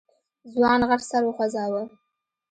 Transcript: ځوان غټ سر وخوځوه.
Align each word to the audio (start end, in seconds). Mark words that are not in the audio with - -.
ځوان 0.53 0.79
غټ 0.89 1.01
سر 1.09 1.21
وخوځوه. 1.25 1.81